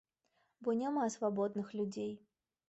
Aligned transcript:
Бо 0.63 0.73
няма 0.79 1.03
свабодных 1.17 1.69
людзей. 1.81 2.11